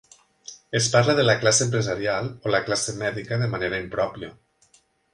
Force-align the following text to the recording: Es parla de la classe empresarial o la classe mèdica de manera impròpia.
Es 0.79 0.87
parla 0.95 1.15
de 1.19 1.25
la 1.27 1.35
classe 1.43 1.63
empresarial 1.67 2.31
o 2.41 2.57
la 2.57 2.65
classe 2.71 2.99
mèdica 3.05 3.41
de 3.45 3.55
manera 3.55 3.85
impròpia. 3.87 4.35